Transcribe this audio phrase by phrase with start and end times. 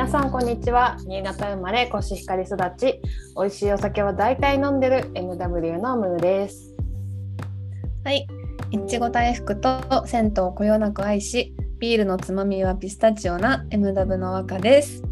[0.00, 0.96] 皆さんこんにちは。
[1.06, 3.02] 新潟生まれコシヒカリ育ち。
[3.36, 6.74] 美味しいお酒は大体飲んでる MW のムーです。
[8.02, 8.26] はい、
[8.70, 15.02] いちご大福と銭湯をこよなく愛し、ビールのつまみはピスタチオな MW の和歌です。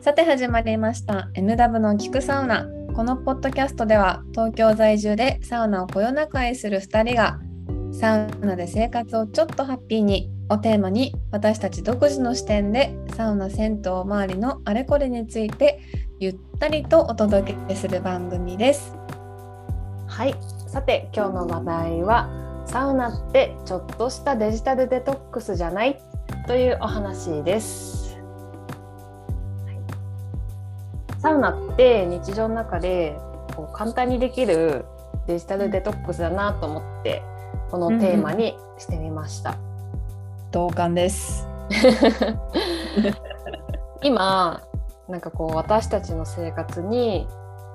[0.00, 1.30] さて始まりました。
[1.36, 2.66] MW の聞くサウナ。
[2.96, 7.38] このポッドキャストでは東京在住でサウナをこよなく愛する2人が
[7.92, 15.80] サウナで生活をちょっとハッピーにをテーマに私たち独自の視点でサウナ銭湯周りのあれこれについて
[16.18, 18.94] ゆったりとお届けする番組です。
[20.08, 20.34] はい。
[20.66, 22.28] さて今日の話題は
[22.66, 26.00] サウナってちょっとしたデジタルデトックスじゃない
[26.46, 28.18] というお話です、
[29.66, 29.72] は
[31.16, 31.20] い。
[31.20, 33.16] サウナって日常の中で
[33.54, 34.84] こう簡単にできる
[35.28, 37.22] デジタルデトックスだなと思って
[37.70, 39.56] このテーマにしてみました、
[40.50, 41.46] 同感です。
[44.02, 44.62] 今
[45.08, 47.26] なんかこう私たちの生活に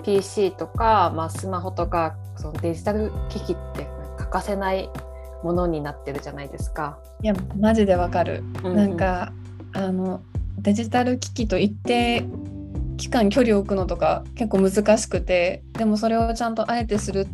[0.04, 4.90] PC とか、まあ、スマホとかそのデジタル機器って欠かせない
[5.42, 6.98] ものになってるじゃないですか。
[7.22, 8.42] いやマジでわかる。
[8.64, 9.32] うなんか
[9.72, 10.20] あの
[10.58, 12.24] デジタル機器と一定
[12.96, 17.26] 期間距離を置くのとか結構難しくてでもそれをちゃんとあえてする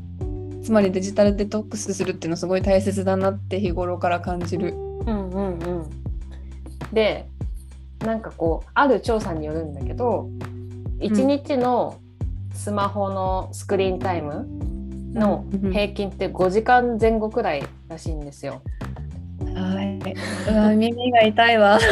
[0.62, 4.74] つまりデジタルデトックスするっていうのすごい大切だなって日頃から感じる。
[4.74, 5.91] うんうんうん、
[6.92, 7.28] で
[8.00, 10.28] なんかこうある調査によるんだけど
[10.98, 12.00] 1日の
[12.54, 14.46] スマホのスクリーンタイム
[15.12, 18.62] の平均って5時間前後くらいらしいんですよ。
[19.54, 19.98] はい。
[20.50, 21.78] うわ耳が痛いわ。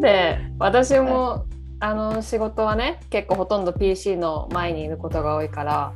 [0.00, 1.44] で私も
[1.80, 5.92] あの仕事はね結構ほとんど PC の前にいることが多いから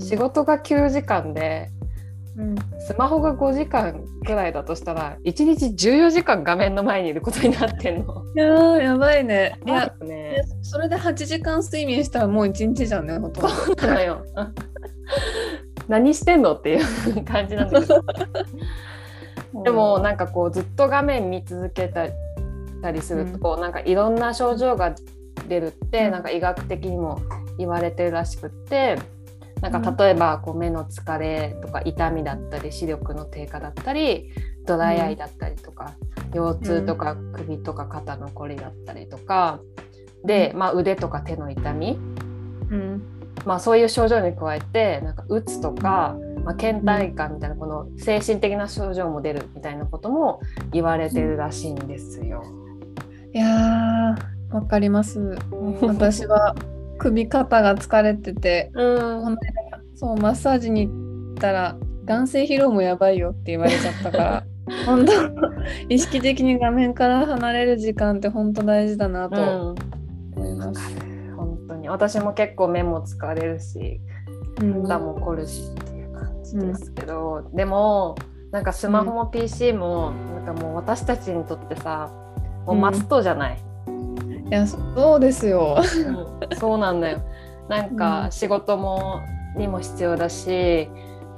[0.00, 1.70] 仕事が9時間で
[2.36, 8.24] うんスマホが5時間くらいだとしたら1日14時間画面の前にいることになってんの。
[8.36, 9.58] いやーやばいね。
[9.66, 13.86] いやね、それで8時間睡眠したらもう1日じゃんねほとんど。
[13.86, 14.24] なのよ。
[15.88, 18.04] 何してんのっていう感じなんだけど
[19.64, 22.06] でもなんかこうずっと画面見続けた
[22.90, 24.94] りすると、うんなんかいろんな症状が
[25.48, 27.20] 出るって、うんなんか医学的にも
[27.56, 28.98] 言われてるらしくって
[29.60, 34.30] なんか例えばこう目の疲れとか痛みだったり視力の低下だったり
[34.64, 35.94] ドライアイだったりとか、
[36.32, 39.60] 腰痛とか首とか肩のこりだったりとか
[40.24, 41.98] で、まあ、腕とか手の痛み、
[42.70, 43.02] うん。
[43.44, 50.40] まあ、そういう症状に加えてなんかうつとか、まあ、倦怠感みたいなこの精神的な症状も出るみたいなことも
[50.72, 52.42] 言われてるらしいんですよ。
[53.32, 55.38] いやーわかります。
[55.80, 56.54] 私は
[56.98, 59.36] 首肩が疲れててうん。
[59.94, 64.44] そうマッサージに行ったら眼性疲労もやばいよって言われちゃったから
[64.86, 65.12] 本当
[65.88, 69.74] 意識的に画面から離れる時間って本当大事だなとうん。
[70.36, 70.80] 思います。
[71.36, 71.88] 本当に。
[71.88, 74.00] 私も結構目も疲れるし
[74.60, 74.82] うん。
[74.82, 78.16] 肩も凝るしっていう感じですけど、でも
[78.50, 80.12] なんかスマホも PC も
[80.44, 82.10] なんかもう私たちにとってさ
[82.66, 83.58] もうマストじゃない、
[84.50, 85.76] いやそうですよ。
[85.78, 87.20] うんそうなんだよ。
[87.68, 89.20] なんか仕事も
[89.56, 90.88] にも必要だし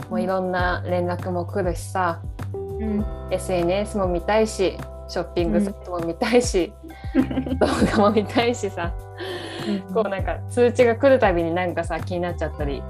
[0.09, 2.21] もういろんな連絡も来るしさ。
[2.55, 4.79] うん、SNS も見たいし
[5.09, 6.73] ショッピングサイトも見たいし、
[7.61, 7.67] 動
[7.97, 8.93] 画も見たいしさ。
[9.93, 12.83] こうなんか通知が来るたびになんかさ気になっちゃったり。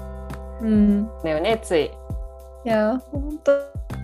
[0.61, 1.91] うん、だよねつい。
[2.63, 3.39] いや本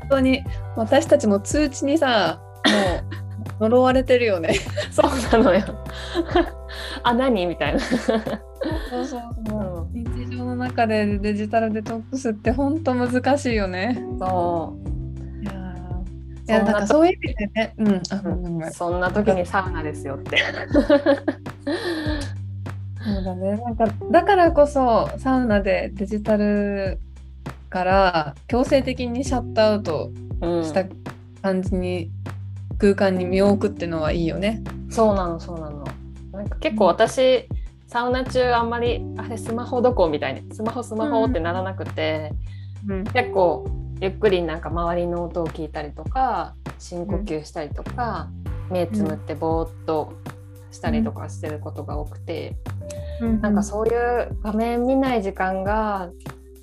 [0.09, 0.43] 当に。
[0.75, 2.39] 私たちも通知にさ
[3.59, 4.53] 呪われてるよね。
[4.91, 5.61] そうなのよ。
[7.03, 7.45] あ何？
[7.45, 7.79] みたいな。
[7.79, 7.99] そう
[9.05, 9.87] そうそう。
[9.93, 13.97] 日常の中でデジタルデトックスって本当難しいよね。
[14.19, 20.37] そういやーいやなんかそういう意味でね、うん、そんな時にサウナですよって。
[23.03, 23.57] そうだね。
[23.57, 26.99] なんかだからこそサウナでデジタル
[27.69, 30.85] から強制的にシャットアウトうんした
[31.41, 32.11] 感じに、
[32.77, 34.63] 空間に身を置くっていうのはいいよね。
[34.89, 35.85] そうなのそうなの。
[36.31, 37.47] なんか結構私、
[37.87, 42.33] サウナ中あんまりあれスマホどこみたいにスマホスマホってならなくて、
[42.87, 43.65] うん、結構
[44.01, 48.29] ゆっくりなんか周りの音を聞いたりとか深呼吸したりとか、
[48.69, 50.13] 目つむってぼーっと
[50.71, 52.55] したりとかしてることが多くて。
[53.41, 56.11] なんかそういう画面見ない時間が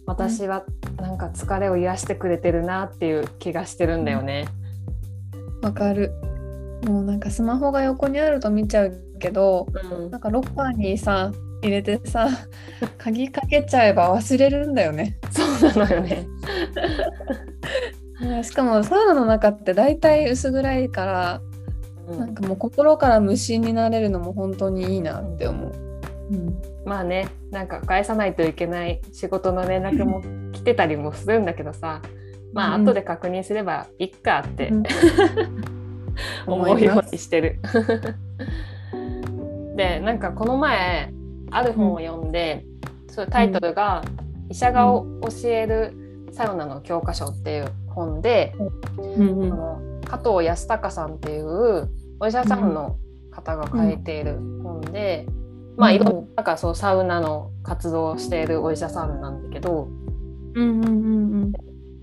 [0.06, 0.64] 私は
[0.98, 4.46] なんか疲れを癒してくれてるなっていう気がしてるんだよね。
[5.64, 6.12] わかる。
[6.84, 11.32] もうなんかスマホが横にあると見ちゃうけど、うんなんかロッカーにさ
[11.62, 12.28] 入れてさ
[12.98, 15.18] 鍵かけちゃえば忘れるんだよね。
[15.30, 16.26] そうなのよね。
[18.42, 21.40] しかもサウナの中って大体薄暗いから
[22.08, 25.72] うんなんかもう心から無心になれるのも本当にいいなって思う。
[26.30, 30.22] うんまあねなんか返さないといけない仕事の連絡も
[30.52, 32.02] 来てたりもするんだけどさ
[32.54, 32.84] まあうん。
[32.84, 34.82] 後で確認すればいっかってうん。
[36.46, 37.58] 思うようにしてる。
[39.76, 41.12] でなんかこの前
[41.50, 42.64] ある本を読んで、
[43.08, 44.02] そうタイトルが
[44.48, 48.54] 「医者がお教えるサウナの教科書」っていう本で、
[48.98, 49.48] うん。
[49.48, 51.88] の加藤康隆さんっていう
[52.20, 52.96] お医者さんの
[53.32, 55.26] 方が書いている本で、
[55.76, 59.88] まあいろんななんかそうサウナの活動をしているお医者さんなんだけど
[60.54, 60.88] うんうんう
[61.46, 61.52] ん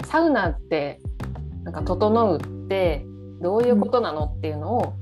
[0.05, 0.99] サウナって
[1.63, 3.05] なんか整うって
[3.41, 4.93] どういうことなのっていうのを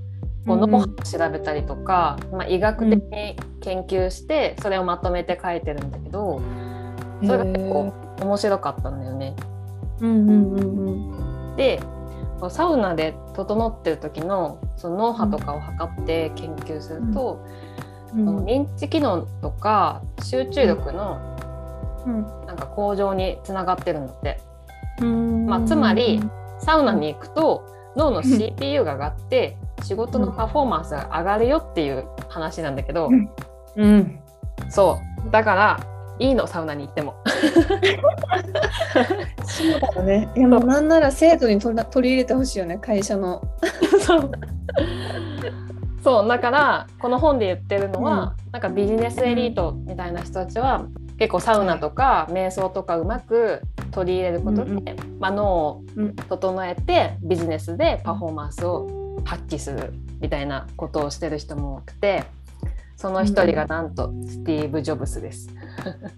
[0.45, 0.59] こううん。
[0.61, 6.41] 脳波を調べたりとか、まあ、医学的に研究してそれをまとめて書いてるんだけど
[7.21, 7.27] うん。
[7.27, 9.35] それが結構面白かったんだよね。
[10.01, 11.81] うんうんうんで
[12.49, 17.45] サウナで整ってる時のその脳波とかを測って研究すると、
[18.13, 18.25] うん。
[18.25, 21.19] その認知機能とか集中力の
[22.05, 22.21] うん。
[22.45, 24.48] なんか向上につながってるんだって。
[25.01, 25.45] うん。
[25.45, 26.21] まあつまり
[26.59, 27.65] サウナに行くと
[27.95, 33.29] 脳の CPU が上がって仕事のパフォーマンスが上がるよっていう話なんだけど、うん。
[33.75, 34.19] うん。
[34.69, 35.31] そう。
[35.31, 35.79] だから
[36.19, 37.15] いいのサウナに行っても。
[39.45, 40.29] そうだよね。
[40.35, 43.41] いやもうなんなら制度に取り取り入れてほしいよね会社の。
[44.05, 44.31] そう。
[46.03, 46.27] そう。
[46.27, 50.85] だからこの本で言ってるのは、なんかビジネスエリートみたいな人たちは
[51.17, 62.25] 結構サウナとか瞑想とかうまく取り入れることで、うんまあ、脳をうん整えてビジネスでパフォーマンスを発揮するみたいなことをしてる人も多くて
[62.95, 65.49] その一人がなんとスティーブ・ジョブスです。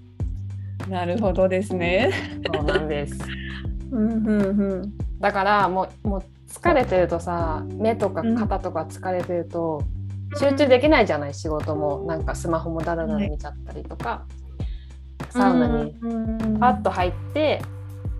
[0.89, 2.11] なるほどですね。
[2.53, 3.19] そうなんです。
[3.91, 4.93] うんうんうん。
[5.19, 9.83] だからもうもう疲れてるとさ目とか肩とか疲れてると、
[10.39, 12.03] 集中できないじゃない仕事も。
[12.07, 14.25] なんかスマホもだらだら見ちゃったりとか、
[15.31, 15.93] サウナに
[16.59, 17.61] パッと入って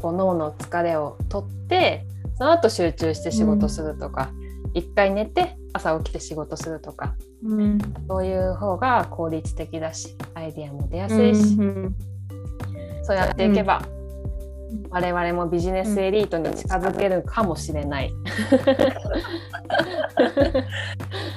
[0.01, 2.05] こう脳の疲れを取って
[2.37, 4.31] その後集中して仕事するとか、
[4.73, 7.77] 一回寝て朝起きて仕事するとかうん。
[8.07, 11.95] そういう方が効率的だしアイデアも出やすいし、うん
[13.03, 13.81] そうやっていけば、
[14.89, 18.09] 我々もビジネスエリートに近づけるかもしれない。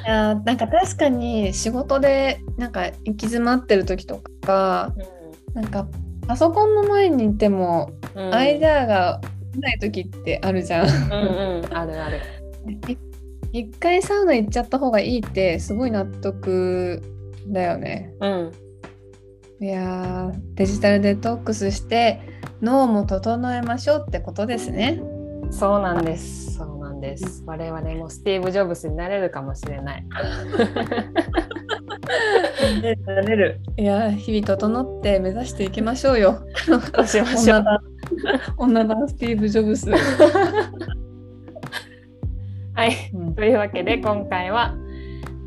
[0.05, 4.93] いやなんか確かに仕事でなんか行き詰まってる時とか
[5.55, 5.87] なんか
[6.27, 9.21] パソコンの前にいてもうんアイデアが
[9.55, 10.87] 出ない時ってあるじゃん。
[10.87, 12.21] うんうん、あるある。
[12.89, 12.99] い
[13.53, 17.01] 一回サウナ行っちゃった方がいいってすごい納得
[17.47, 18.13] だよね。
[18.21, 18.53] うん、
[19.61, 22.21] いやーデジタルデトックスして
[22.61, 25.01] 脳も整えましょうってことですね。
[25.51, 26.55] そうなんです。
[26.55, 27.45] そうなんです。
[27.47, 30.07] 我々もスティーブ・ジョブスになれるかもしれない。
[33.07, 33.61] なれる。
[33.77, 36.43] いや日々整って目指していきましょうよ。
[36.99, 37.59] うしましょう。
[37.59, 37.79] 女版
[38.59, 39.91] 女版スティーブ・ジョブス。
[42.75, 43.11] はい。
[43.15, 43.35] うん。
[43.35, 44.75] というわけで今回は、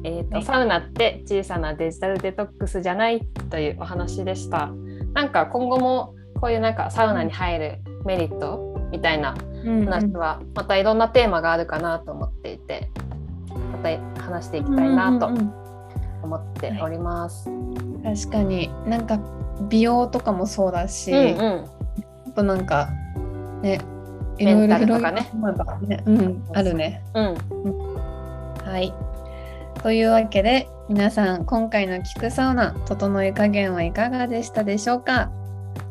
[0.03, 4.71] えーとはいサウナって小さなデジタルデトックスじゃないというお話でした。
[5.13, 5.29] なん。
[5.29, 6.75] か今後もこういうなん。
[6.75, 9.35] かサウナに入るメリットみたいな
[9.85, 10.97] 話はまたいろん。
[10.97, 12.89] なテーマがあるかなと思っていて
[13.71, 13.89] また
[14.21, 15.37] 話していきたいなとうん。
[15.37, 15.41] うん。
[15.41, 15.53] うん。
[16.27, 17.49] 思っております。
[18.03, 19.19] 確かになんか
[19.69, 21.21] 美容とかもそうだし、うんう
[21.63, 21.65] ん
[22.27, 22.89] あとなんか
[23.63, 23.79] ね
[24.37, 27.01] いろいろタルとかね広い幅がねうん、あるね。
[27.15, 27.35] うん
[28.63, 28.93] はい。
[29.81, 35.31] というわけで皆さん今回の「聞くサウナ整い加減」はいかがでしたでしょうか？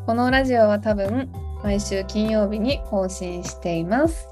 [0.06, 1.32] このラジオは多分
[1.64, 4.28] 毎週金曜日に更新しています。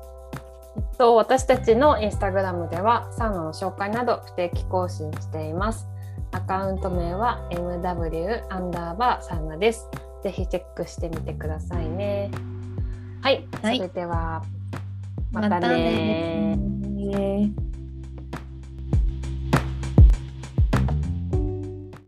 [0.99, 5.89] と私たちのインスタグラムではサウナの紹介など不定期更新しています。
[6.33, 9.89] アカウント名は MW アンダーバーサウナです。
[10.23, 12.31] ぜひチェックしてみてくださいね。
[13.21, 14.43] はい、はいそれでは
[15.33, 17.74] またねまたね